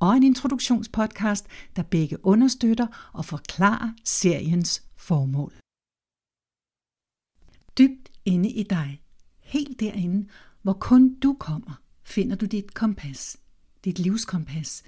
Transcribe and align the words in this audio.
og 0.00 0.16
en 0.16 0.22
introduktionspodcast, 0.22 1.46
der 1.76 1.82
begge 1.82 2.26
understøtter 2.26 3.10
og 3.12 3.24
forklarer 3.24 3.92
seriens 4.04 4.82
formål. 4.96 5.52
Dybt 7.78 8.10
inde 8.24 8.50
i 8.50 8.62
dig, 8.62 9.02
helt 9.42 9.80
derinde, 9.80 10.28
hvor 10.62 10.72
kun 10.72 11.14
du 11.14 11.36
kommer, 11.40 11.82
finder 12.02 12.36
du 12.36 12.46
dit 12.46 12.74
kompas, 12.74 13.36
dit 13.84 13.98
livskompas. 13.98 14.82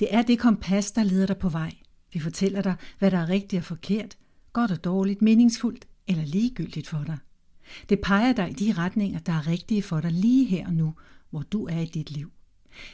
Det 0.00 0.14
er 0.14 0.22
det 0.22 0.38
kompas, 0.38 0.92
der 0.92 1.02
leder 1.02 1.26
dig 1.26 1.38
på 1.38 1.48
vej. 1.48 1.72
Vi 2.12 2.20
fortæller 2.20 2.62
dig, 2.62 2.76
hvad 2.98 3.10
der 3.10 3.18
er 3.18 3.28
rigtigt 3.28 3.60
og 3.60 3.64
forkert, 3.64 4.18
godt 4.52 4.70
og 4.70 4.84
dårligt, 4.84 5.22
meningsfuldt 5.22 5.88
eller 6.06 6.24
ligegyldigt 6.24 6.88
for 6.88 7.04
dig. 7.04 7.18
Det 7.88 8.00
peger 8.00 8.32
dig 8.32 8.50
i 8.50 8.52
de 8.52 8.72
retninger, 8.72 9.18
der 9.18 9.32
er 9.32 9.46
rigtige 9.46 9.82
for 9.82 10.00
dig 10.00 10.12
lige 10.12 10.44
her 10.44 10.66
og 10.66 10.72
nu, 10.72 10.94
hvor 11.30 11.42
du 11.42 11.66
er 11.66 11.80
i 11.80 11.86
dit 11.86 12.10
liv. 12.10 12.33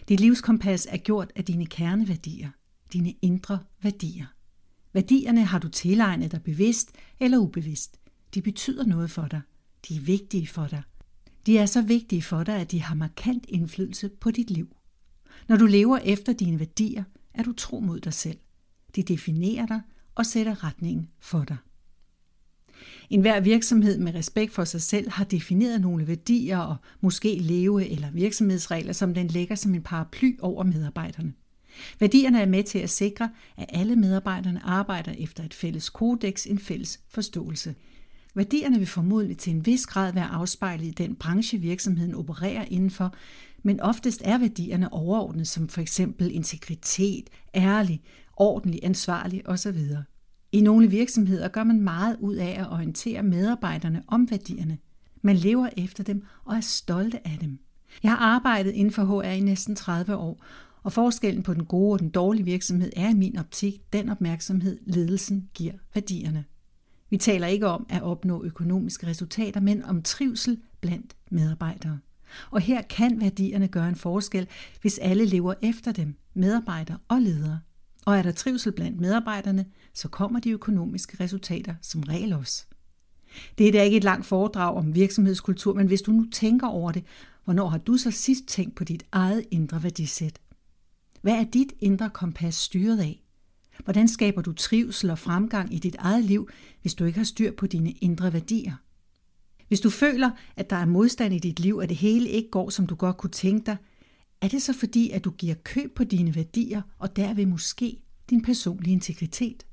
Dit 0.08 0.20
livskompas 0.20 0.86
er 0.90 0.96
gjort 0.96 1.32
af 1.36 1.44
dine 1.44 1.66
kerneværdier, 1.66 2.50
dine 2.92 3.14
indre 3.22 3.58
værdier. 3.82 4.26
Værdierne 4.92 5.44
har 5.44 5.58
du 5.58 5.68
tilegnet 5.68 6.32
dig 6.32 6.42
bevidst 6.42 6.92
eller 7.20 7.38
ubevidst. 7.38 8.00
De 8.34 8.42
betyder 8.42 8.86
noget 8.86 9.10
for 9.10 9.26
dig. 9.26 9.40
De 9.88 9.96
er 9.96 10.00
vigtige 10.00 10.46
for 10.46 10.66
dig. 10.66 10.82
De 11.46 11.58
er 11.58 11.66
så 11.66 11.82
vigtige 11.82 12.22
for 12.22 12.44
dig, 12.44 12.60
at 12.60 12.70
de 12.70 12.82
har 12.82 12.94
markant 12.94 13.44
indflydelse 13.48 14.08
på 14.08 14.30
dit 14.30 14.50
liv. 14.50 14.76
Når 15.48 15.56
du 15.56 15.66
lever 15.66 15.98
efter 15.98 16.32
dine 16.32 16.58
værdier, 16.58 17.04
er 17.34 17.42
du 17.42 17.52
tro 17.52 17.80
mod 17.80 18.00
dig 18.00 18.14
selv. 18.14 18.38
De 18.96 19.02
definerer 19.02 19.66
dig 19.66 19.80
og 20.14 20.26
sætter 20.26 20.64
retningen 20.64 21.08
for 21.20 21.44
dig. 21.44 21.56
En 23.10 23.20
hver 23.20 23.40
virksomhed 23.40 23.98
med 23.98 24.14
respekt 24.14 24.52
for 24.52 24.64
sig 24.64 24.82
selv 24.82 25.10
har 25.10 25.24
defineret 25.24 25.80
nogle 25.80 26.06
værdier 26.06 26.58
og 26.58 26.76
måske 27.00 27.38
leve- 27.38 27.88
eller 27.88 28.10
virksomhedsregler, 28.10 28.92
som 28.92 29.14
den 29.14 29.26
lægger 29.26 29.54
som 29.54 29.74
en 29.74 29.82
paraply 29.82 30.36
over 30.40 30.64
medarbejderne. 30.64 31.32
Værdierne 32.00 32.40
er 32.40 32.46
med 32.46 32.64
til 32.64 32.78
at 32.78 32.90
sikre, 32.90 33.30
at 33.56 33.66
alle 33.68 33.96
medarbejderne 33.96 34.60
arbejder 34.64 35.12
efter 35.18 35.44
et 35.44 35.54
fælles 35.54 35.88
kodex, 35.88 36.46
en 36.46 36.58
fælles 36.58 37.00
forståelse. 37.08 37.74
Værdierne 38.34 38.78
vil 38.78 38.86
formodentlig 38.86 39.38
til 39.38 39.52
en 39.52 39.66
vis 39.66 39.86
grad 39.86 40.12
være 40.12 40.26
afspejlet 40.26 40.86
i 40.86 40.90
den 40.90 41.14
branche, 41.14 41.58
virksomheden 41.58 42.14
opererer 42.14 42.64
indenfor, 42.64 43.14
men 43.62 43.80
oftest 43.80 44.22
er 44.24 44.38
værdierne 44.38 44.92
overordnet 44.92 45.48
som 45.48 45.68
for 45.68 45.80
eksempel 45.80 46.34
integritet, 46.34 47.30
ærlig, 47.54 48.02
ordentlig, 48.36 48.80
ansvarlig 48.82 49.48
osv. 49.48 49.78
I 50.52 50.60
nogle 50.60 50.90
virksomheder 50.90 51.48
gør 51.48 51.64
man 51.64 51.80
meget 51.80 52.16
ud 52.20 52.34
af 52.34 52.56
at 52.60 52.72
orientere 52.72 53.22
medarbejderne 53.22 54.02
om 54.08 54.30
værdierne. 54.30 54.78
Man 55.22 55.36
lever 55.36 55.68
efter 55.76 56.04
dem 56.04 56.24
og 56.44 56.56
er 56.56 56.60
stolte 56.60 57.26
af 57.28 57.38
dem. 57.40 57.58
Jeg 58.02 58.10
har 58.10 58.18
arbejdet 58.18 58.72
inden 58.72 58.92
for 58.92 59.04
HR 59.04 59.22
i 59.22 59.40
næsten 59.40 59.76
30 59.76 60.16
år, 60.16 60.44
og 60.82 60.92
forskellen 60.92 61.42
på 61.42 61.54
den 61.54 61.64
gode 61.64 61.92
og 61.92 62.00
den 62.00 62.10
dårlige 62.10 62.44
virksomhed 62.44 62.90
er 62.96 63.10
i 63.10 63.14
min 63.14 63.38
optik 63.38 63.92
den 63.92 64.08
opmærksomhed, 64.08 64.78
ledelsen 64.86 65.48
giver 65.54 65.72
værdierne. 65.94 66.44
Vi 67.10 67.16
taler 67.16 67.46
ikke 67.46 67.66
om 67.66 67.86
at 67.88 68.02
opnå 68.02 68.44
økonomiske 68.44 69.06
resultater, 69.06 69.60
men 69.60 69.84
om 69.84 70.02
trivsel 70.02 70.58
blandt 70.80 71.16
medarbejdere. 71.30 71.98
Og 72.50 72.60
her 72.60 72.82
kan 72.82 73.20
værdierne 73.20 73.68
gøre 73.68 73.88
en 73.88 73.94
forskel, 73.94 74.48
hvis 74.80 74.98
alle 74.98 75.24
lever 75.24 75.54
efter 75.62 75.92
dem, 75.92 76.14
medarbejdere 76.34 76.98
og 77.08 77.20
ledere. 77.20 77.60
Og 78.06 78.16
er 78.16 78.22
der 78.22 78.32
trivsel 78.32 78.72
blandt 78.72 79.00
medarbejderne, 79.00 79.66
så 79.94 80.08
kommer 80.08 80.40
de 80.40 80.50
økonomiske 80.50 81.24
resultater 81.24 81.74
som 81.82 82.02
regel 82.02 82.32
også. 82.32 82.66
Det 83.58 83.68
er 83.68 83.72
da 83.72 83.82
ikke 83.82 83.96
et 83.96 84.04
langt 84.04 84.26
foredrag 84.26 84.76
om 84.76 84.94
virksomhedskultur, 84.94 85.74
men 85.74 85.86
hvis 85.86 86.02
du 86.02 86.12
nu 86.12 86.26
tænker 86.32 86.66
over 86.66 86.92
det, 86.92 87.04
hvornår 87.44 87.68
har 87.68 87.78
du 87.78 87.96
så 87.96 88.10
sidst 88.10 88.44
tænkt 88.46 88.74
på 88.74 88.84
dit 88.84 89.02
eget 89.12 89.44
indre 89.50 89.82
værdisæt? 89.82 90.40
Hvad 91.22 91.32
er 91.32 91.44
dit 91.44 91.72
indre 91.80 92.10
kompas 92.10 92.54
styret 92.54 93.00
af? 93.00 93.22
Hvordan 93.84 94.08
skaber 94.08 94.42
du 94.42 94.52
trivsel 94.52 95.10
og 95.10 95.18
fremgang 95.18 95.74
i 95.74 95.78
dit 95.78 95.96
eget 95.98 96.24
liv, 96.24 96.48
hvis 96.82 96.94
du 96.94 97.04
ikke 97.04 97.18
har 97.18 97.24
styr 97.24 97.52
på 97.52 97.66
dine 97.66 97.90
indre 97.90 98.32
værdier? 98.32 98.74
Hvis 99.68 99.80
du 99.80 99.90
føler, 99.90 100.30
at 100.56 100.70
der 100.70 100.76
er 100.76 100.84
modstand 100.84 101.34
i 101.34 101.38
dit 101.38 101.60
liv, 101.60 101.80
at 101.82 101.88
det 101.88 101.96
hele 101.96 102.28
ikke 102.28 102.50
går, 102.50 102.70
som 102.70 102.86
du 102.86 102.94
godt 102.94 103.16
kunne 103.16 103.30
tænke 103.30 103.66
dig, 103.66 103.76
er 104.40 104.48
det 104.48 104.62
så 104.62 104.72
fordi, 104.72 105.10
at 105.10 105.24
du 105.24 105.30
giver 105.30 105.54
køb 105.54 105.94
på 105.94 106.04
dine 106.04 106.34
værdier 106.34 106.82
og 106.98 107.16
derved 107.16 107.46
måske 107.46 108.02
din 108.30 108.42
personlige 108.42 108.92
integritet? 108.92 109.66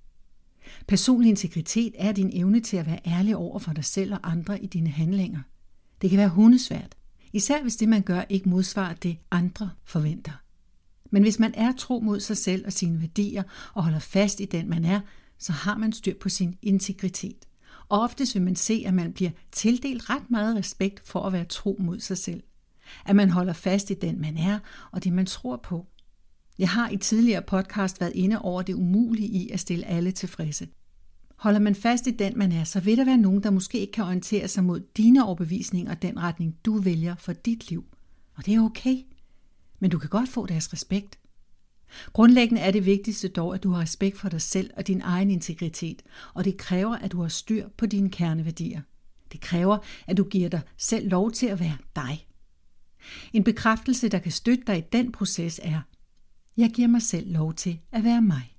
Personlig 0.88 1.30
integritet 1.30 1.94
er 1.98 2.12
din 2.12 2.30
evne 2.34 2.60
til 2.60 2.78
at 2.78 2.86
være 2.86 3.00
ærlig 3.08 3.36
over 3.36 3.60
for 3.60 3.74
dig 3.74 3.86
selv 3.86 4.14
og 4.14 4.32
andre 4.32 4.64
i 4.64 4.68
dine 4.68 4.90
handlinger. 4.90 5.42
Det 6.02 6.10
kan 6.10 6.20
være 6.20 6.30
hundesvært, 6.30 6.96
især 7.34 7.62
hvis 7.62 7.76
det 7.76 7.90
man 7.90 8.02
gør 8.02 8.22
ikke 8.30 8.50
modsvarer 8.50 8.94
det 8.94 9.18
andre 9.32 9.70
forventer. 9.84 10.32
Men 11.12 11.24
hvis 11.24 11.40
man 11.40 11.54
er 11.56 11.74
tro 11.78 12.00
mod 12.00 12.20
sig 12.20 12.38
selv 12.38 12.66
og 12.66 12.74
sine 12.74 13.02
værdier 13.02 13.44
og 13.74 13.84
holder 13.84 14.00
fast 14.00 14.40
i 14.40 14.46
den 14.46 14.70
man 14.70 14.86
er, 14.86 15.00
så 15.38 15.52
har 15.52 15.78
man 15.78 15.94
styr 15.94 16.14
på 16.20 16.30
sin 16.30 16.58
integritet. 16.62 17.46
Og 17.90 18.00
oftest 18.00 18.36
vil 18.36 18.44
man 18.44 18.56
se, 18.56 18.84
at 18.86 18.94
man 18.94 19.14
bliver 19.14 19.32
tildelt 19.52 20.10
ret 20.10 20.32
meget 20.32 20.56
respekt 20.56 21.08
for 21.08 21.24
at 21.24 21.34
være 21.34 21.46
tro 21.46 21.78
mod 21.80 22.00
sig 22.00 22.18
selv. 22.18 22.44
At 23.06 23.16
man 23.16 23.30
holder 23.30 23.54
fast 23.54 23.90
i 23.90 23.94
den, 23.94 24.22
man 24.22 24.38
er, 24.38 24.60
og 24.92 25.04
det, 25.04 25.14
man 25.14 25.26
tror 25.26 25.58
på. 25.64 25.86
Jeg 26.60 26.70
har 26.70 26.90
i 26.90 26.98
tidligere 26.98 27.42
podcast 27.42 28.02
været 28.02 28.12
inde 28.16 28.42
over 28.42 28.62
det 28.62 28.74
umulige 28.74 29.28
i 29.28 29.50
at 29.50 29.60
stille 29.60 29.86
alle 29.86 30.12
tilfredse. 30.12 30.68
Holder 31.38 31.60
man 31.60 31.76
fast 31.76 32.08
i 32.08 32.12
den, 32.12 32.34
man 32.36 32.52
er, 32.52 32.64
så 32.64 32.80
vil 32.80 32.98
der 32.98 33.06
være 33.06 33.18
nogen, 33.18 33.44
der 33.44 33.52
måske 33.52 33.80
ikke 33.80 33.92
kan 33.92 34.04
orientere 34.04 34.48
sig 34.48 34.64
mod 34.64 34.80
dine 34.98 35.26
overbevisninger 35.26 35.92
og 35.92 36.02
den 36.02 36.20
retning, 36.20 36.56
du 36.66 36.78
vælger 36.78 37.16
for 37.16 37.34
dit 37.34 37.70
liv. 37.70 37.86
Og 38.36 38.46
det 38.46 38.54
er 38.54 38.62
okay. 38.62 38.98
Men 39.80 39.92
du 39.92 39.98
kan 40.00 40.10
godt 40.10 40.30
få 40.30 40.46
deres 40.46 40.74
respekt. 40.74 41.20
Grundlæggende 42.14 42.62
er 42.62 42.72
det 42.72 42.86
vigtigste 42.86 43.28
dog, 43.28 43.56
at 43.56 43.64
du 43.64 43.72
har 43.72 43.82
respekt 43.82 44.18
for 44.18 44.30
dig 44.30 44.42
selv 44.42 44.72
og 44.78 44.88
din 44.88 45.02
egen 45.02 45.32
integritet, 45.32 46.04
og 46.34 46.46
det 46.46 46.58
kræver, 46.58 46.96
at 46.96 47.12
du 47.12 47.22
har 47.22 47.30
styr 47.30 47.68
på 47.78 47.86
dine 47.86 48.10
kerneværdier. 48.10 48.82
Det 49.32 49.42
kræver, 49.42 49.78
at 50.08 50.18
du 50.18 50.24
giver 50.24 50.50
dig 50.50 50.62
selv 50.78 51.10
lov 51.10 51.32
til 51.32 51.48
at 51.48 51.60
være 51.60 51.78
dig. 51.96 52.27
En 53.34 53.44
bekræftelse, 53.44 54.10
der 54.10 54.20
kan 54.20 54.32
støtte 54.32 54.64
dig 54.68 54.78
i 54.78 54.84
den 54.92 55.12
proces 55.12 55.60
er, 55.64 55.82
jeg 56.58 56.72
giver 56.72 56.88
mig 56.88 57.02
selv 57.02 57.32
lov 57.32 57.54
til 57.54 57.80
at 57.92 58.04
være 58.04 58.22
mig. 58.22 58.58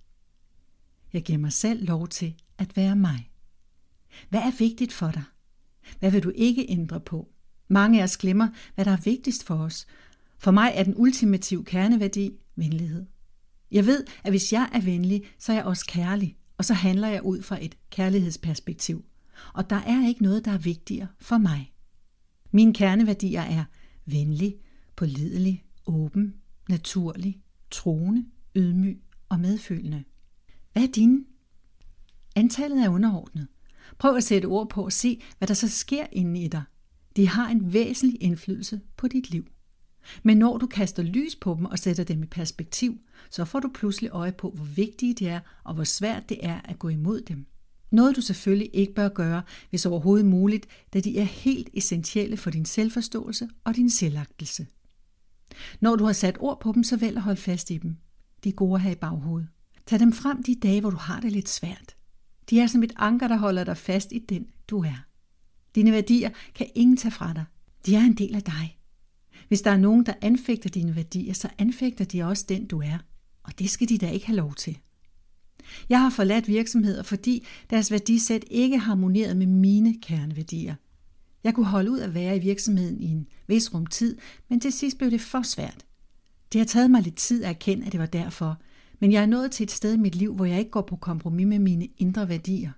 Jeg 1.12 1.22
giver 1.22 1.38
mig 1.38 1.52
selv 1.52 1.86
lov 1.86 2.08
til 2.08 2.34
at 2.58 2.76
være 2.76 2.96
mig. 2.96 3.30
Hvad 4.28 4.40
er 4.40 4.58
vigtigt 4.58 4.92
for 4.92 5.10
dig? 5.10 5.22
Hvad 5.98 6.10
vil 6.10 6.22
du 6.22 6.32
ikke 6.34 6.70
ændre 6.70 7.00
på? 7.00 7.28
Mange 7.68 8.00
af 8.00 8.04
os 8.04 8.16
glemmer, 8.16 8.48
hvad 8.74 8.84
der 8.84 8.90
er 8.90 9.00
vigtigst 9.04 9.44
for 9.44 9.54
os. 9.54 9.86
For 10.38 10.50
mig 10.50 10.72
er 10.74 10.84
den 10.84 10.94
ultimative 10.96 11.64
kerneværdi 11.64 12.32
venlighed. 12.56 13.06
Jeg 13.70 13.86
ved, 13.86 14.04
at 14.24 14.32
hvis 14.32 14.52
jeg 14.52 14.68
er 14.72 14.80
venlig, 14.80 15.22
så 15.38 15.52
er 15.52 15.56
jeg 15.56 15.64
også 15.64 15.84
kærlig, 15.88 16.36
og 16.58 16.64
så 16.64 16.74
handler 16.74 17.08
jeg 17.08 17.24
ud 17.24 17.42
fra 17.42 17.64
et 17.64 17.76
kærlighedsperspektiv. 17.90 19.04
Og 19.54 19.70
der 19.70 19.76
er 19.76 20.08
ikke 20.08 20.22
noget, 20.22 20.44
der 20.44 20.50
er 20.50 20.58
vigtigere 20.58 21.08
for 21.20 21.38
mig. 21.38 21.72
Mine 22.50 22.74
kerneværdier 22.74 23.42
er 23.42 23.64
venlig, 24.12 24.56
pålidelig, 24.96 25.64
åben, 25.86 26.34
naturlig, 26.68 27.40
troende, 27.70 28.26
ydmyg 28.56 29.02
og 29.28 29.40
medfølende. 29.40 30.04
Hvad 30.72 30.82
er 30.82 30.92
dine? 30.92 31.24
Antallet 32.36 32.84
er 32.84 32.88
underordnet. 32.88 33.46
Prøv 33.98 34.16
at 34.16 34.24
sætte 34.24 34.46
ord 34.46 34.68
på 34.68 34.84
og 34.84 34.92
se, 34.92 35.22
hvad 35.38 35.48
der 35.48 35.54
så 35.54 35.68
sker 35.68 36.06
inde 36.12 36.40
i 36.40 36.48
dig. 36.48 36.62
De 37.16 37.28
har 37.28 37.48
en 37.48 37.72
væsentlig 37.72 38.22
indflydelse 38.22 38.80
på 38.96 39.08
dit 39.08 39.30
liv. 39.30 39.46
Men 40.22 40.36
når 40.36 40.58
du 40.58 40.66
kaster 40.66 41.02
lys 41.02 41.36
på 41.36 41.54
dem 41.54 41.64
og 41.64 41.78
sætter 41.78 42.04
dem 42.04 42.22
i 42.22 42.26
perspektiv, 42.26 42.98
så 43.30 43.44
får 43.44 43.60
du 43.60 43.70
pludselig 43.74 44.10
øje 44.10 44.32
på, 44.32 44.50
hvor 44.50 44.64
vigtige 44.64 45.14
de 45.14 45.28
er 45.28 45.40
og 45.64 45.74
hvor 45.74 45.84
svært 45.84 46.28
det 46.28 46.38
er 46.42 46.60
at 46.64 46.78
gå 46.78 46.88
imod 46.88 47.20
dem. 47.20 47.46
Noget 47.90 48.16
du 48.16 48.20
selvfølgelig 48.20 48.70
ikke 48.72 48.94
bør 48.94 49.08
gøre, 49.08 49.42
hvis 49.70 49.86
overhovedet 49.86 50.26
muligt, 50.26 50.66
da 50.92 51.00
de 51.00 51.18
er 51.18 51.24
helt 51.24 51.68
essentielle 51.74 52.36
for 52.36 52.50
din 52.50 52.64
selvforståelse 52.64 53.48
og 53.64 53.76
din 53.76 53.90
selvagtelse. 53.90 54.66
Når 55.80 55.96
du 55.96 56.04
har 56.04 56.12
sat 56.12 56.36
ord 56.40 56.60
på 56.60 56.72
dem, 56.72 56.84
så 56.84 56.96
vælg 56.96 57.16
at 57.16 57.22
holde 57.22 57.40
fast 57.40 57.70
i 57.70 57.78
dem. 57.78 57.96
De 58.44 58.48
er 58.48 58.52
gode 58.52 58.74
at 58.74 58.80
have 58.80 58.92
i 58.92 58.98
baghovedet. 58.98 59.48
Tag 59.86 59.98
dem 60.00 60.12
frem 60.12 60.42
de 60.42 60.54
dage, 60.54 60.80
hvor 60.80 60.90
du 60.90 60.96
har 60.96 61.20
det 61.20 61.32
lidt 61.32 61.48
svært. 61.48 61.96
De 62.50 62.60
er 62.60 62.66
som 62.66 62.82
et 62.82 62.92
anker, 62.96 63.28
der 63.28 63.36
holder 63.36 63.64
dig 63.64 63.76
fast 63.76 64.12
i 64.12 64.18
den, 64.18 64.46
du 64.68 64.80
er. 64.84 65.04
Dine 65.74 65.92
værdier 65.92 66.30
kan 66.54 66.66
ingen 66.74 66.96
tage 66.96 67.12
fra 67.12 67.32
dig. 67.32 67.44
De 67.86 67.94
er 67.94 68.00
en 68.00 68.14
del 68.14 68.34
af 68.34 68.42
dig. 68.42 68.78
Hvis 69.48 69.62
der 69.62 69.70
er 69.70 69.76
nogen, 69.76 70.06
der 70.06 70.12
anfægter 70.20 70.70
dine 70.70 70.96
værdier, 70.96 71.32
så 71.32 71.48
anfægter 71.58 72.04
de 72.04 72.22
også 72.22 72.44
den, 72.48 72.66
du 72.66 72.80
er. 72.80 72.98
Og 73.42 73.58
det 73.58 73.70
skal 73.70 73.88
de 73.88 73.98
da 73.98 74.10
ikke 74.10 74.26
have 74.26 74.36
lov 74.36 74.54
til. 74.54 74.78
Jeg 75.88 76.00
har 76.00 76.10
forladt 76.10 76.48
virksomheder, 76.48 77.02
fordi 77.02 77.46
deres 77.70 77.90
værdisæt 77.90 78.44
ikke 78.50 78.78
harmonerede 78.78 79.34
med 79.34 79.46
mine 79.46 79.94
kerneværdier. 80.02 80.74
Jeg 81.44 81.54
kunne 81.54 81.66
holde 81.66 81.90
ud 81.90 81.98
at 81.98 82.14
være 82.14 82.36
i 82.36 82.40
virksomheden 82.40 83.00
i 83.00 83.06
en 83.06 83.26
vis 83.46 83.74
rum 83.74 83.86
tid, 83.86 84.18
men 84.48 84.60
til 84.60 84.72
sidst 84.72 84.98
blev 84.98 85.10
det 85.10 85.20
for 85.20 85.42
svært. 85.42 85.84
Det 86.52 86.58
har 86.58 86.66
taget 86.66 86.90
mig 86.90 87.02
lidt 87.02 87.16
tid 87.16 87.44
at 87.44 87.50
erkende, 87.50 87.86
at 87.86 87.92
det 87.92 88.00
var 88.00 88.06
derfor, 88.06 88.60
men 89.00 89.12
jeg 89.12 89.22
er 89.22 89.26
nået 89.26 89.50
til 89.50 89.64
et 89.64 89.70
sted 89.70 89.94
i 89.94 89.98
mit 89.98 90.14
liv, 90.14 90.34
hvor 90.34 90.44
jeg 90.44 90.58
ikke 90.58 90.70
går 90.70 90.82
på 90.82 90.96
kompromis 90.96 91.46
med 91.46 91.58
mine 91.58 91.88
indre 91.98 92.28
værdier. 92.28 92.72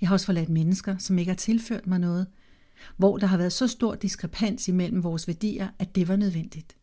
Jeg 0.00 0.08
har 0.08 0.14
også 0.14 0.26
forladt 0.26 0.48
mennesker, 0.48 0.98
som 0.98 1.18
ikke 1.18 1.30
har 1.30 1.36
tilført 1.36 1.86
mig 1.86 1.98
noget, 1.98 2.26
hvor 2.96 3.18
der 3.18 3.26
har 3.26 3.36
været 3.36 3.52
så 3.52 3.66
stor 3.66 3.94
diskrepans 3.94 4.68
imellem 4.68 5.02
vores 5.02 5.28
værdier, 5.28 5.68
at 5.78 5.94
det 5.94 6.08
var 6.08 6.16
nødvendigt. 6.16 6.76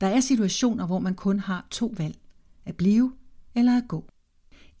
Der 0.00 0.06
er 0.06 0.20
situationer, 0.20 0.86
hvor 0.86 0.98
man 0.98 1.14
kun 1.14 1.40
har 1.40 1.66
to 1.70 1.94
valg. 1.98 2.16
At 2.64 2.76
blive 2.76 3.12
eller 3.54 3.76
at 3.76 3.88
gå. 3.88 4.11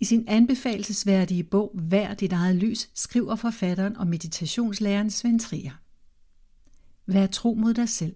I 0.02 0.04
sin 0.04 0.24
anbefalesværdige 0.28 1.42
bog 1.42 1.70
Vær 1.74 2.14
dit 2.14 2.32
eget 2.32 2.56
lys 2.56 2.90
skriver 2.94 3.36
forfatteren 3.36 3.96
og 3.96 4.06
meditationslæreren 4.06 5.10
Svend 5.10 5.40
Trier. 5.40 5.72
Vær 7.06 7.26
tro 7.26 7.54
mod 7.54 7.74
dig 7.74 7.88
selv. 7.88 8.14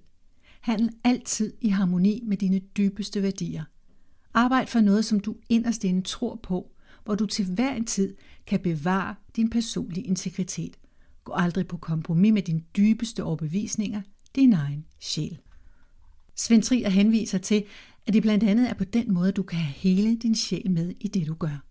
Handel 0.60 0.90
altid 1.04 1.52
i 1.60 1.68
harmoni 1.68 2.22
med 2.24 2.36
dine 2.36 2.58
dybeste 2.58 3.22
værdier. 3.22 3.64
Arbejd 4.34 4.66
for 4.66 4.80
noget, 4.80 5.04
som 5.04 5.20
du 5.20 5.36
inderst 5.48 5.84
inde 5.84 6.02
tror 6.02 6.40
på, 6.42 6.70
hvor 7.04 7.14
du 7.14 7.26
til 7.26 7.44
hver 7.44 7.74
en 7.74 7.86
tid 7.86 8.16
kan 8.46 8.60
bevare 8.60 9.14
din 9.36 9.50
personlige 9.50 10.06
integritet. 10.06 10.76
Gå 11.24 11.32
aldrig 11.32 11.66
på 11.66 11.76
kompromis 11.76 12.32
med 12.32 12.42
dine 12.42 12.62
dybeste 12.76 13.24
overbevisninger, 13.24 14.02
din 14.36 14.52
egen 14.52 14.84
sjæl. 15.00 15.38
Svend 16.36 16.62
Trier 16.62 16.88
henviser 16.88 17.38
til, 17.38 17.64
at 18.06 18.14
det 18.14 18.22
blandt 18.22 18.44
andet 18.44 18.70
er 18.70 18.74
på 18.74 18.84
den 18.84 19.14
måde, 19.14 19.32
du 19.32 19.42
kan 19.42 19.58
have 19.58 19.74
hele 19.74 20.16
din 20.16 20.34
sjæl 20.34 20.70
med 20.70 20.94
i 21.00 21.08
det, 21.08 21.26
du 21.26 21.34
gør. 21.34 21.66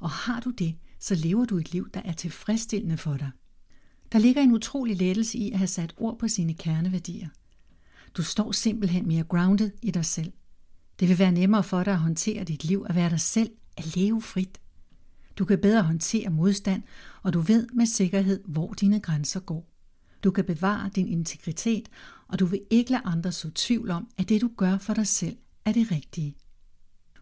Og 0.00 0.10
har 0.10 0.40
du 0.40 0.50
det, 0.50 0.76
så 0.98 1.14
lever 1.14 1.44
du 1.44 1.58
et 1.58 1.72
liv, 1.72 1.90
der 1.94 2.02
er 2.04 2.12
tilfredsstillende 2.12 2.96
for 2.96 3.16
dig. 3.16 3.30
Der 4.12 4.18
ligger 4.18 4.42
en 4.42 4.52
utrolig 4.52 4.96
lettelse 4.96 5.38
i 5.38 5.50
at 5.52 5.58
have 5.58 5.68
sat 5.68 5.94
ord 5.96 6.18
på 6.18 6.28
sine 6.28 6.54
kerneværdier. 6.54 7.28
Du 8.14 8.22
står 8.22 8.52
simpelthen 8.52 9.08
mere 9.08 9.24
grounded 9.24 9.70
i 9.82 9.90
dig 9.90 10.04
selv. 10.04 10.32
Det 11.00 11.08
vil 11.08 11.18
være 11.18 11.32
nemmere 11.32 11.64
for 11.64 11.82
dig 11.82 11.92
at 11.92 11.98
håndtere 11.98 12.44
dit 12.44 12.64
liv, 12.64 12.86
at 12.88 12.94
være 12.94 13.10
dig 13.10 13.20
selv, 13.20 13.50
at 13.76 13.96
leve 13.96 14.22
frit. 14.22 14.60
Du 15.38 15.44
kan 15.44 15.58
bedre 15.60 15.82
håndtere 15.82 16.30
modstand, 16.30 16.82
og 17.22 17.32
du 17.32 17.40
ved 17.40 17.66
med 17.72 17.86
sikkerhed, 17.86 18.40
hvor 18.44 18.72
dine 18.72 19.00
grænser 19.00 19.40
går. 19.40 19.68
Du 20.24 20.30
kan 20.30 20.44
bevare 20.44 20.90
din 20.94 21.08
integritet, 21.08 21.88
og 22.28 22.38
du 22.38 22.46
vil 22.46 22.60
ikke 22.70 22.90
lade 22.90 23.02
andre 23.04 23.32
så 23.32 23.50
tvivl 23.54 23.90
om, 23.90 24.08
at 24.18 24.28
det 24.28 24.40
du 24.40 24.50
gør 24.56 24.78
for 24.78 24.94
dig 24.94 25.06
selv 25.06 25.36
er 25.64 25.72
det 25.72 25.92
rigtige. 25.92 26.36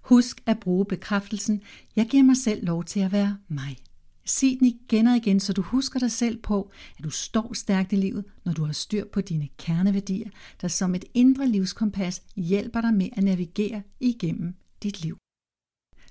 Husk 0.08 0.42
at 0.46 0.60
bruge 0.60 0.84
bekræftelsen, 0.84 1.62
jeg 1.96 2.06
giver 2.06 2.22
mig 2.22 2.36
selv 2.36 2.66
lov 2.66 2.84
til 2.84 3.00
at 3.00 3.12
være 3.12 3.36
mig. 3.48 3.76
Sig 4.24 4.56
den 4.58 4.66
igen 4.66 5.06
og 5.06 5.16
igen, 5.16 5.40
så 5.40 5.52
du 5.52 5.62
husker 5.62 6.00
dig 6.00 6.12
selv 6.12 6.42
på, 6.42 6.70
at 6.98 7.04
du 7.04 7.10
står 7.10 7.54
stærkt 7.54 7.92
i 7.92 7.96
livet, 7.96 8.24
når 8.44 8.52
du 8.52 8.64
har 8.64 8.72
styr 8.72 9.04
på 9.12 9.20
dine 9.20 9.48
kerneværdier, 9.58 10.30
der 10.60 10.68
som 10.68 10.94
et 10.94 11.04
indre 11.14 11.48
livskompas 11.48 12.22
hjælper 12.36 12.80
dig 12.80 12.94
med 12.94 13.08
at 13.12 13.24
navigere 13.24 13.82
igennem 14.00 14.54
dit 14.82 15.02
liv. 15.02 15.16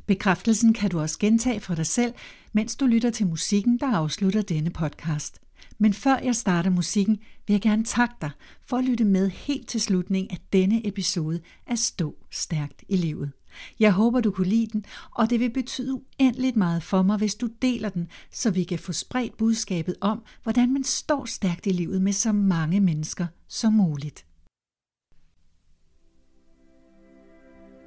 Bekræftelsen 0.05 0.73
kan 0.73 0.89
du 0.89 0.99
også 0.99 1.19
gentage 1.19 1.59
for 1.59 1.75
dig 1.75 1.85
selv, 1.85 2.13
mens 2.53 2.75
du 2.75 2.85
lytter 2.85 3.09
til 3.09 3.27
musikken, 3.27 3.77
der 3.77 3.87
afslutter 3.87 4.41
denne 4.41 4.69
podcast. 4.69 5.39
Men 5.77 5.93
før 5.93 6.17
jeg 6.17 6.35
starter 6.35 6.69
musikken, 6.69 7.17
vil 7.47 7.53
jeg 7.53 7.61
gerne 7.61 7.83
takke 7.83 8.15
dig 8.21 8.31
for 8.65 8.77
at 8.77 8.85
lytte 8.85 9.05
med 9.05 9.29
helt 9.29 9.67
til 9.67 9.81
slutningen 9.81 10.31
af 10.31 10.37
denne 10.53 10.87
episode 10.87 11.41
af 11.67 11.77
Stå 11.77 12.15
Stærkt 12.31 12.83
i 12.89 12.95
Livet. 12.95 13.31
Jeg 13.79 13.91
håber, 13.91 14.21
du 14.21 14.31
kunne 14.31 14.47
lide 14.47 14.67
den, 14.67 14.85
og 15.11 15.29
det 15.29 15.39
vil 15.39 15.49
betyde 15.49 15.93
uendeligt 15.93 16.55
meget 16.55 16.83
for 16.83 17.01
mig, 17.01 17.17
hvis 17.17 17.35
du 17.35 17.49
deler 17.61 17.89
den, 17.89 18.07
så 18.31 18.51
vi 18.51 18.63
kan 18.63 18.79
få 18.79 18.93
spredt 18.93 19.37
budskabet 19.37 19.95
om, 20.01 20.23
hvordan 20.43 20.73
man 20.73 20.83
står 20.83 21.25
stærkt 21.25 21.65
i 21.65 21.69
livet 21.69 22.01
med 22.01 22.13
så 22.13 22.31
mange 22.31 22.79
mennesker 22.79 23.27
som 23.47 23.73
muligt. 23.73 24.25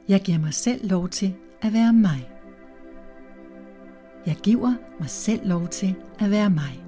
Jeg 0.09 0.23
giver 0.23 0.39
mig 0.39 0.55
selv 0.55 0.89
lov 0.89 1.09
til 1.09 1.35
at 1.63 1.73
være 1.73 1.93
mig. 1.93 2.31
Jeg 4.27 4.37
giver 4.43 4.75
mig 5.01 5.11
selv 5.11 5.49
lov 5.49 5.69
til 5.69 5.95
at 6.19 6.31
være 6.31 6.51
mig. 6.51 6.85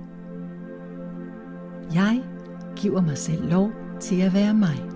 Jeg 1.95 2.23
giver 2.77 3.01
mig 3.01 3.19
selv 3.19 3.51
lov 3.51 3.73
til 4.01 4.21
at 4.21 4.35
være 4.35 4.55
mig. 4.55 4.92